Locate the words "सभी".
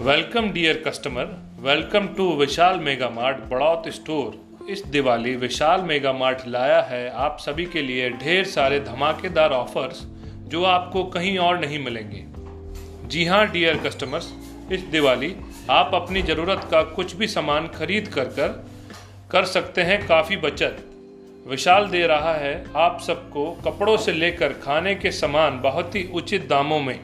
7.40-7.64